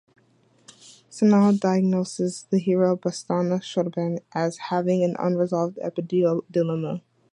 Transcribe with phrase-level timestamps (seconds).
[1.11, 7.03] Sanyal diagnoses the hero, Basanta Choudhury, as having an unresolved Oedipal dilemma.